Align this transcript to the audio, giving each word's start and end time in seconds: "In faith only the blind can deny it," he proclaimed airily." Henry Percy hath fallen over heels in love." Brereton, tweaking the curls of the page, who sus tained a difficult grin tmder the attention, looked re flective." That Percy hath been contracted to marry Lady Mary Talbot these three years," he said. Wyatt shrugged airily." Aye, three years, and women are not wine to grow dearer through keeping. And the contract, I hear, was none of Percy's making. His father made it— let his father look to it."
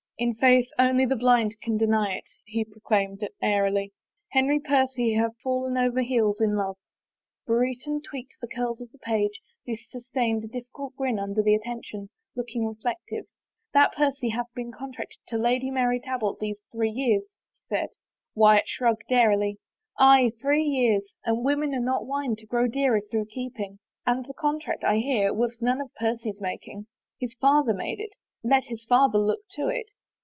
"In 0.21 0.35
faith 0.35 0.69
only 0.77 1.07
the 1.07 1.15
blind 1.15 1.55
can 1.63 1.77
deny 1.79 2.13
it," 2.15 2.25
he 2.45 2.63
proclaimed 2.63 3.27
airily." 3.41 3.91
Henry 4.33 4.59
Percy 4.59 5.15
hath 5.15 5.31
fallen 5.43 5.77
over 5.79 6.01
heels 6.01 6.39
in 6.39 6.53
love." 6.55 6.77
Brereton, 7.47 8.03
tweaking 8.03 8.37
the 8.39 8.47
curls 8.47 8.79
of 8.81 8.91
the 8.91 8.99
page, 8.99 9.41
who 9.65 9.75
sus 9.75 10.07
tained 10.15 10.43
a 10.43 10.47
difficult 10.47 10.95
grin 10.95 11.15
tmder 11.15 11.43
the 11.43 11.55
attention, 11.55 12.11
looked 12.35 12.51
re 12.55 12.61
flective." 12.85 13.23
That 13.73 13.93
Percy 13.93 14.29
hath 14.29 14.45
been 14.53 14.71
contracted 14.71 15.17
to 15.25 15.39
marry 15.39 15.43
Lady 15.55 15.71
Mary 15.71 15.99
Talbot 15.99 16.37
these 16.39 16.59
three 16.71 16.91
years," 16.91 17.23
he 17.55 17.59
said. 17.67 17.89
Wyatt 18.35 18.67
shrugged 18.67 19.11
airily." 19.11 19.57
Aye, 19.97 20.33
three 20.39 20.63
years, 20.65 21.15
and 21.25 21.43
women 21.43 21.73
are 21.73 21.79
not 21.79 22.05
wine 22.05 22.35
to 22.35 22.45
grow 22.45 22.67
dearer 22.67 23.01
through 23.09 23.25
keeping. 23.25 23.79
And 24.05 24.23
the 24.23 24.35
contract, 24.35 24.83
I 24.83 24.97
hear, 24.97 25.33
was 25.33 25.63
none 25.63 25.81
of 25.81 25.89
Percy's 25.95 26.39
making. 26.39 26.85
His 27.19 27.33
father 27.41 27.73
made 27.73 27.99
it— 27.99 28.15
let 28.43 28.65
his 28.65 28.83
father 28.83 29.17
look 29.17 29.39
to 29.55 29.67
it." 29.69 29.87